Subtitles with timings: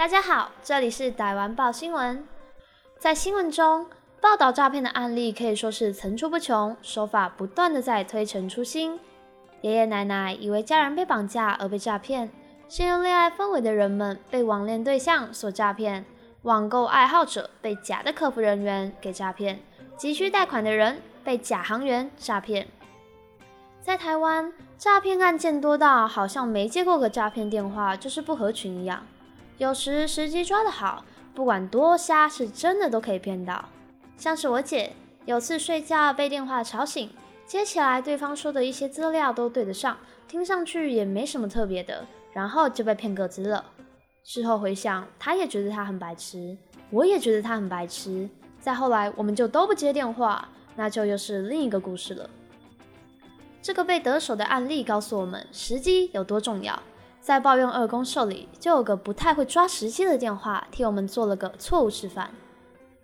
[0.00, 2.26] 大家好，这里是台湾报新闻。
[2.98, 3.86] 在新闻中，
[4.18, 8.98] 报道诈骗的案例可以说是层出不穷，手法不断的在推陈出新。
[9.60, 12.30] 爷爷奶奶以为家人被绑架而被诈骗，
[12.66, 16.06] 陷入恋爱氛围的人们被网恋对象所诈骗，
[16.44, 19.60] 网购爱好者被假的客服人员给诈骗，
[19.98, 22.66] 急需贷款的人被假行员诈骗。
[23.82, 29.04] 在台湾，诈骗案件多到好像没接过个诈骗电话就是不合群一样。
[29.60, 33.62] 有时时机抓得好，不管多瞎，是真的都可以骗到。
[34.16, 34.94] 像是我姐，
[35.26, 37.10] 有次睡觉被电话吵醒，
[37.44, 43.62] 接起来，对方说的一些资料都对得上，听上去也没什么特别的，然后就被骗个资了。
[44.24, 46.56] 事后回想，她也觉得她很白痴，
[46.88, 48.30] 我也觉得她很白痴。
[48.60, 52.30] 再后来，我们就都不接电话，那就又是另一个故事了。
[53.60, 56.82] 这个被得手的案例告诉我们，时机有多重要。
[57.20, 62.30] 在抱怨二公受理，就有个不太会抓时机的电话，替我们做了个错误示范。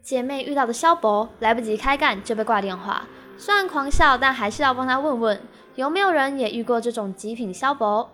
[0.03, 3.07] 姐妹遇到的萧伯来不及开干就被挂电话，
[3.37, 5.41] 虽然狂笑，但还是要帮他问问
[5.75, 8.09] 有没有人也遇过这种极品萧伯。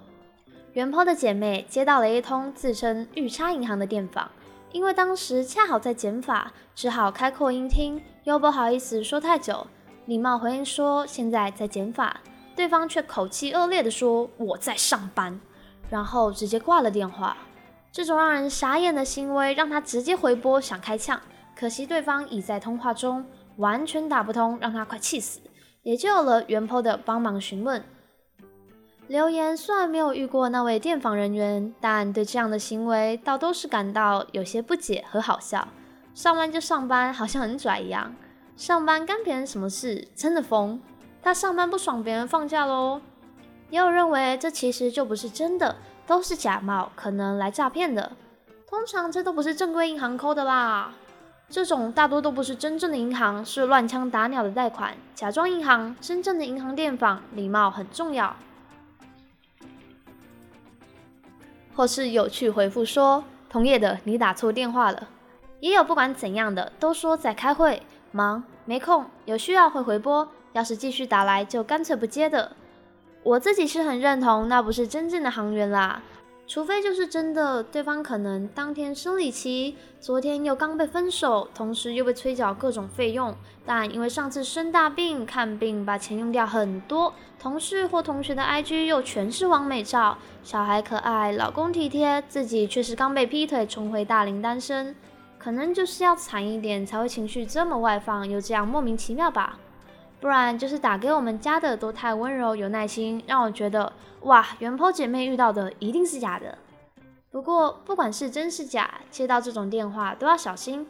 [0.72, 4.30] 元坡的姐妹接到了一通自称玉差银行的电访，
[4.72, 9.66] 因为当时恰好在减法，只好开扩音听，又不好意思说太久，
[10.06, 12.20] 礼貌回应说现在在减法，
[12.56, 15.38] 对方却口气恶劣的说我在上班。
[15.92, 17.36] 然后直接挂了电话，
[17.92, 21.20] 这种让人傻眼的行为让他直接回拨想开枪，
[21.54, 23.26] 可惜对方已在通话中，
[23.56, 25.40] 完全打不通，让他快气死，
[25.82, 27.84] 也就有了原 po 的帮忙询问
[29.06, 29.54] 留言。
[29.54, 35.68] 虽然没有遇过那位电访人员，但对这样的行为倒都是感到有些不解和好笑。
[36.14, 38.14] 上班就上班，好像很拽一样，
[38.56, 40.80] 上班干别人什么事，真的疯。
[41.22, 43.02] 他上班不爽，别人放假喽。
[43.72, 45.74] 也有认为这其实就不是真的，
[46.06, 48.12] 都是假冒，可能来诈骗的。
[48.68, 50.92] 通常这都不是正规银行扣的啦，
[51.48, 55.96] 这种大多都不是真正的银行，是乱枪打鸟的贷款，假装银行。
[56.02, 58.36] 真正的银行电访，礼貌很重要。
[61.74, 65.08] 或是有趣回复说，同业的你打错电话了。
[65.60, 72.54] 也有不管怎样的，都说在开会，忙没空，有需要会回拨，要是继续打来就干脆不接的。
[73.22, 76.02] 我自己是很认同，那不是真正的行员啦，
[76.48, 83.32] 除非就是真的，对方可能当天生理期，昨天又刚被分手，同时又被催缴各种费用，
[83.64, 94.96] 但因为上次生大病看病把钱用掉很多，同事或同学的 IG 又全是完美照，小孩可爱，老公体贴，自己却是刚被劈腿重回大龄单身，
[95.38, 99.60] 可能就是要惨一点才会情绪这么外放，又这样莫名其妙吧。
[100.22, 106.56] 不然就是打给我们家的都太温柔有耐心，让我觉得哇，元坡姐妹遇到的一定是假的。
[107.32, 110.86] 不过不管是真是假，接到这种电话都要小心。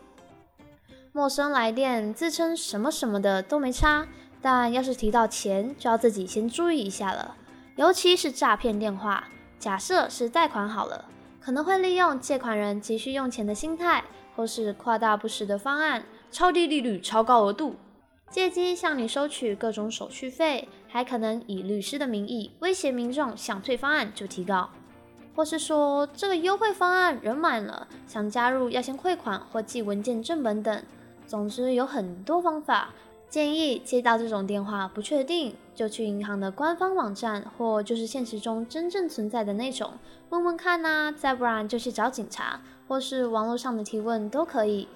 [1.13, 4.07] 陌生来电自称什么什么的都没差，
[4.43, 7.35] 但要是提到钱，就要自己先注意一下了。
[7.77, 9.25] 尤其是诈骗电话，
[9.59, 11.07] 假设是贷款好了，
[11.41, 14.05] 可能会利用借款人急需用钱的心态，
[14.37, 17.77] 或是夸大不实的方案，超低利率、超高额度。
[18.33, 24.71] 借机向你收取各种手续费，还可能以律师的名义威胁民众，想退方案就提告，
[25.37, 30.83] 或是说这个优惠方案人满了，想加入要先汇款或寄文件正本等。
[31.27, 32.95] 总之有很多方法，
[33.29, 39.93] 建议接到这种电话不确定，就去银行的官方网站，或就是现实中真正存在的那种
[40.31, 44.89] 问问看呐，再不然就去找警察，或是网络上的提问都可以。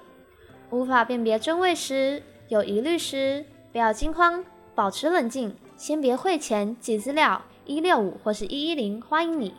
[0.71, 2.23] 无法辨别真伪时。
[2.49, 9.53] 有疑虑时，不要惊慌，保持冷静，先别汇钱、寄资料，一六五或是一一零欢迎你。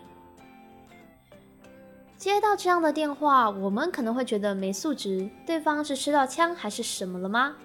[2.18, 7.58] 接到这样的电话，我们可能会觉得没素质，对方是吃到枪还是什么了吗？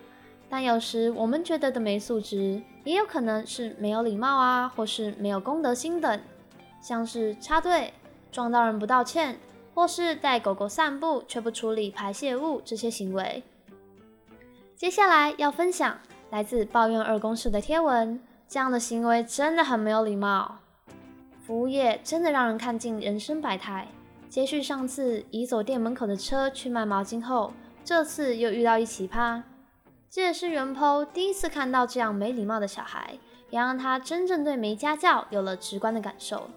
[0.48, 6.20] 但有时我们觉得的没素质，也有可能是没有礼貌啊，或是没有公德心等，
[6.82, 7.94] 像是插队、
[8.32, 9.38] 撞到人不道歉，
[9.72, 13.44] 或是带狗狗散步却不处理排泄物这些行为。
[14.82, 15.96] 接下来要分享
[16.30, 20.58] 来自抱怨二公司的贴文，这样的行为真的很没有礼貌。
[21.46, 23.86] 服务业真的让人看尽人生百态。
[24.28, 27.52] 接续上次移走店门口的车去卖毛巾后，
[27.84, 29.40] 这次又遇到一奇葩。
[30.10, 33.16] 这也是元剖第一次看到这样没礼貌的小孩，
[33.50, 36.50] 也让他真正对没家教有了直观的感受。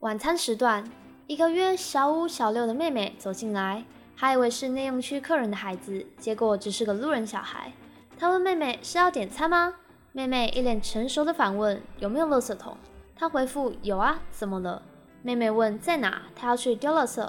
[0.00, 0.84] 晚餐时段，
[1.26, 3.84] 一个约小五小六的妹妹走进来。
[4.16, 7.72] 还以为是内用区客人的孩子，结果只是个路人小孩。
[8.18, 9.74] 他问妹妹是要点餐吗？
[10.12, 12.76] 妹妹一脸成熟的反问有没有垃圾桶。
[13.16, 14.82] 他回复有啊，怎么了？
[15.22, 17.28] 妹妹问在哪，他要去丢垃圾。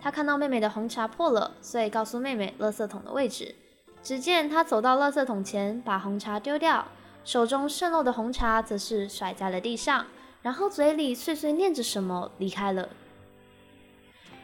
[0.00, 3.54] 他看到妹妹的红茶破了，所以告诉妹妹垃圾桶的位置。
[4.02, 6.86] 只见他走到垃圾桶前，把红茶丢掉，
[7.24, 10.06] 手中渗漏的红茶则是甩在了地上，
[10.42, 12.88] 然后嘴里碎碎念着什么，离开了。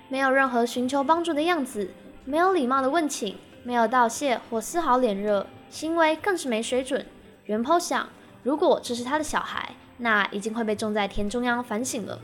[0.08, 1.90] 没有任何寻求帮助的样子，
[2.24, 7.04] 没有礼貌的问请，没有道谢或丝毫脸热，行为更是没水准。
[7.44, 8.08] 袁抛想，
[8.42, 12.18] 如果这是他的小孩，那已经会被种在田中央反省了。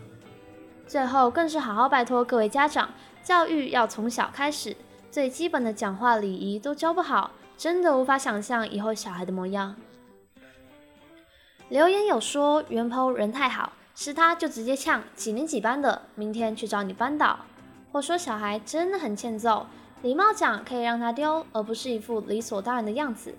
[0.87, 2.90] 最后更是好好拜托各位家长，
[3.23, 4.76] 教育要从小开始，
[5.11, 9.75] 最基本的讲话礼仪都教不好，真的无法想象以后小孩的模样。
[11.69, 17.40] 留言有说袁抛人太好，是他就直接呛几年几班的，明天去找你班导。
[17.93, 19.67] 或说小孩真的很欠揍，
[20.00, 23.35] 礼貌讲可以让他丢，而不是一副理所当然的样子。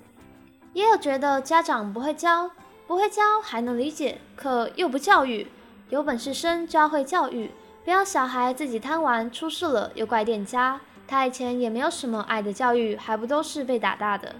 [0.73, 2.51] 也有觉得家长不会教，
[2.85, 5.47] 不会教还能理解，可又不教育。
[5.89, 7.49] 有本事生就要会教育，
[7.83, 10.79] 不要小孩自己贪玩出事了又怪店家。
[11.07, 14.35] 他以前也没有什么爱的教育，还不都是被打大的。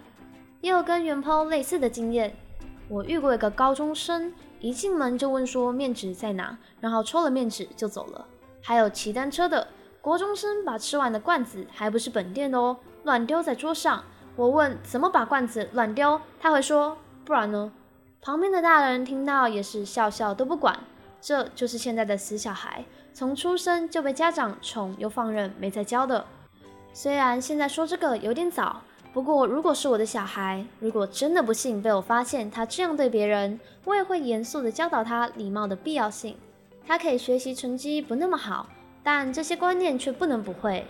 [0.62, 2.36] 也有跟元抛类似的经验，
[2.88, 8.26] 我遇过一个高中生，一进门就问说面纸在哪，然后抽了面纸就走了。
[8.62, 9.68] 还有骑单车的。
[10.04, 14.04] 国中生把吃完的罐子还不是本店的哦，乱丢在桌上。
[14.36, 17.72] 我问怎么把罐子乱丢，他会说不然呢？
[18.22, 20.78] 旁边的大人听到也是笑笑都不管。
[21.22, 22.84] 这就是现在的死小孩，
[23.14, 26.26] 从出生就被家长宠又放任，没再教的。
[26.92, 28.82] 虽然现在说这个有点早，
[29.14, 36.36] 不过如果是我的小孩，如果真的不幸被我发现他这样对别人，我也会严肃的教导他礼貌的必要性。
[36.86, 38.68] 他可以学习成绩不那么好。
[39.04, 40.86] 但这些观念却不能不会。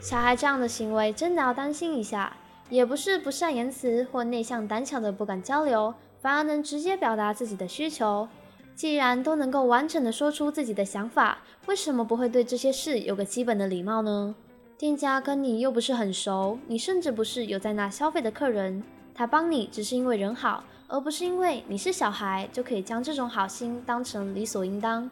[0.00, 2.36] 小孩这样的行为真的要担心一下，
[2.70, 8.28] 也不是不善言辞或内向胆小的不敢交流，反而能直接表达自己的需求。
[8.74, 14.34] 既然都能够完整的说出自己的想法，为什么不会对这些事有个基本的礼貌呢？
[14.76, 18.82] 店家跟你又不是很熟，你甚至不是有在那消费的客人，
[19.14, 25.10] 他帮你只是因为人好，而不是因为你是小孩就可以将这种好心当成理所应当。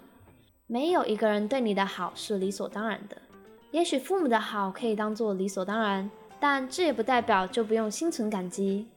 [0.74, 3.16] 没有一个人对你的好是理所当然的。
[3.70, 6.10] 也许父母的好可以当做理所当然，
[6.40, 8.88] 但这也不代表就不用心存感激。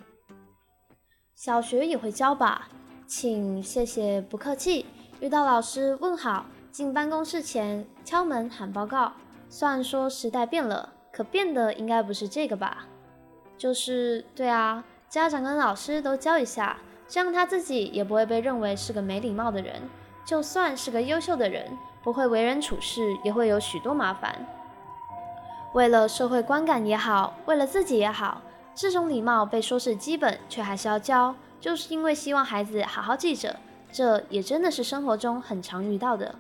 [1.36, 2.68] 小学也会教吧，
[3.06, 4.88] 请、谢谢、不客气，
[5.20, 9.14] 遇到老师问好，进办公室前敲门喊报告。
[9.48, 12.88] 虽然说时代变了，可变的应该不是这个吧？
[13.56, 19.80] 就是对啊，家长跟老师都教一下，这样他自己也不会被认为是个没礼貌的人。
[20.28, 21.66] 就算是个优秀的人，
[22.04, 24.36] 不会为人处事，也会有许多麻烦。
[25.74, 28.42] 为了社会观感也好，为了自己也好，
[28.76, 33.56] 这种礼貌被说是基本，却还是要教，就是因为希望孩子好好记着。
[33.90, 36.36] 这也真的是生活中很常遇到的。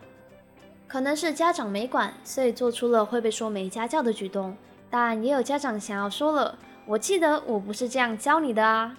[0.85, 4.57] 可能是家长没管，所以做出了会被说没家教的举动。
[4.89, 8.97] 但也有家长想要说了，我记得我不是这样教你的啊。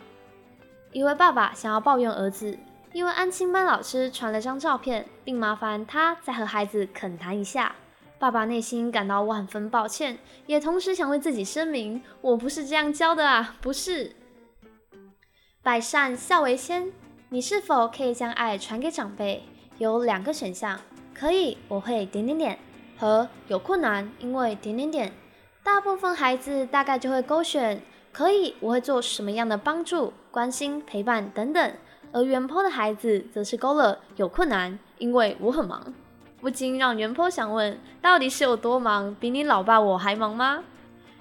[0.93, 2.59] 一位爸爸想要抱怨儿子。
[2.93, 7.77] 因为安亲班老师传了张照片，并麻烦他再和孩子恳谈一下。
[8.19, 14.17] 爸爸内心感到万分抱歉，也同时想为自己声明：我不是这样教的啊，不是。
[15.63, 16.93] 百善孝为先，
[17.29, 19.45] 你是否可以将爱传给长辈？
[19.77, 20.81] 有两个选项，
[21.15, 22.59] 可以，我会点点点，
[22.97, 25.13] 和有困难，因为点点点。
[25.63, 31.73] 大部分孩子大概就会勾选，可以，我会做什么样的帮助、关心、陪伴等等。
[32.13, 35.93] 而元坡的孩子则是勾了有困难，因为我很忙，
[36.41, 39.15] 不禁让元坡想问：到底是有多忙？
[39.21, 40.65] 比你老爸我还忙吗？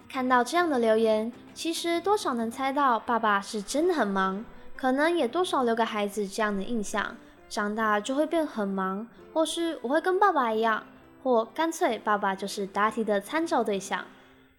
[0.10, 7.17] 看到这样的留言，其实多少能猜到爸爸是真的很忙，可能也多少留给孩子这样的印象：
[7.50, 10.84] 长大就会变很忙，或是我会跟爸爸一样，
[11.22, 14.06] 或干脆爸爸就是答题的参照对象。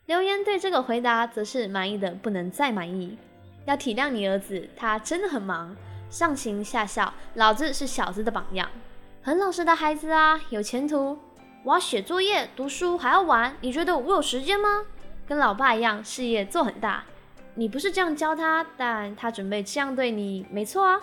[0.05, 3.17] 留言对这个回答则是满意的不能再满意，
[3.65, 5.75] 要体谅你儿子，他真的很忙。
[6.11, 8.69] 上行下效，老子是小子的榜样，
[9.23, 11.19] 很老实的孩子啊，有前途。
[11.65, 14.85] 我要写作业、读书还要玩，你觉得我有时间吗？
[15.27, 17.05] 跟老爸一样，事业做很大。
[17.55, 21.01] 你不是这样教他，但他准备这样对你，没错啊。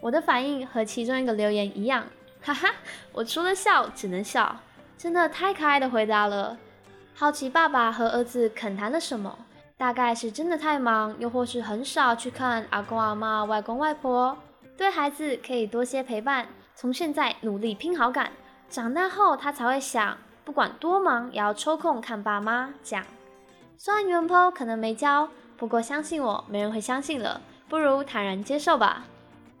[0.00, 2.06] 我的反应和其中一个留言一样，
[2.42, 2.74] 哈哈，
[3.12, 4.60] 我除了笑只能笑，
[4.96, 6.56] 真的太可爱的回答了。
[7.14, 9.38] 好奇爸爸和儿子肯谈了什么？
[9.78, 14.36] 大概是真的太忙，又或是很少去看阿公阿妈、外公外婆，
[14.76, 16.48] 对孩子可以多些陪伴。
[16.74, 18.32] 从现在努力拼好感，
[18.68, 22.74] 长大后他才会想，不管多忙也要抽空看爸妈。
[22.82, 23.04] 讲，
[23.76, 29.04] 虽然语文课可能没教，不过相信我，没人会相信了，不如坦然接受吧。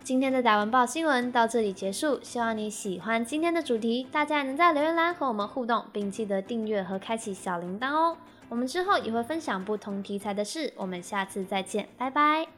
[0.02, 8.16] 今天的《大文报》新闻到这里结束，希望你喜欢今天的主题，大家能在留言栏和我们互动，并记得订阅和开启小铃铛哦。
[8.48, 12.57] 我们之后也会分享不同题材的事我们下次再见拜拜。